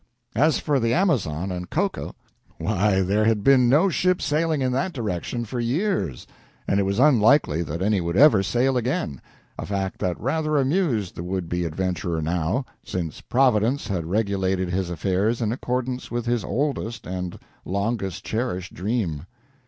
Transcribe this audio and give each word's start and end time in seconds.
As 0.35 0.57
for 0.57 0.79
the 0.79 0.95
Amazon 0.95 1.51
and 1.51 1.69
cocoa, 1.69 2.15
why, 2.57 3.01
there 3.03 3.25
had 3.25 3.43
been 3.43 3.69
no 3.69 3.87
ship 3.87 4.19
sailing 4.19 4.59
in 4.59 4.71
that 4.71 4.93
direction 4.93 5.45
for 5.45 5.59
years, 5.59 6.25
and 6.67 6.79
it 6.79 6.87
was 6.87 6.97
unlikely 6.97 7.61
that 7.61 7.83
any 7.83 8.01
would 8.01 8.17
ever 8.17 8.41
sail 8.41 8.77
again, 8.77 9.21
a 9.59 9.65
fact 9.67 9.99
that 9.99 10.19
rather 10.19 10.57
amused 10.57 11.13
the 11.13 11.21
would 11.23 11.47
be 11.47 11.65
adventurer 11.65 12.19
now, 12.19 12.65
since 12.83 13.21
Providence 13.21 13.89
had 13.89 14.07
regulated 14.07 14.71
his 14.71 14.89
affairs 14.89 15.39
in 15.39 15.51
accordance 15.51 16.09
with 16.09 16.25
his 16.25 16.43
oldest 16.43 17.05
and 17.05 17.37
longest 17.63 18.23
cherished 18.25 18.73
dream. 18.73 19.27